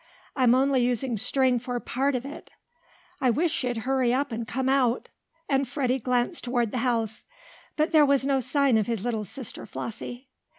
I'm 0.35 0.55
only 0.55 0.83
using 0.83 1.15
string 1.15 1.59
for 1.59 1.79
part 1.79 2.15
of 2.15 2.25
it. 2.25 2.49
I 3.19 3.29
wish 3.29 3.51
she'd 3.53 3.77
hurry 3.85 4.11
up 4.11 4.31
and 4.31 4.47
come 4.47 4.67
out!" 4.67 5.09
and 5.47 5.67
Freddie 5.67 5.99
glanced 5.99 6.43
toward 6.43 6.71
the 6.71 6.79
house. 6.79 7.23
But 7.75 7.91
there 7.91 8.03
was 8.03 8.25
no 8.25 8.39
sign 8.39 8.79
of 8.79 8.87
his 8.87 9.03
little 9.03 9.25
sister 9.25 9.67
Flossie. 9.67 10.27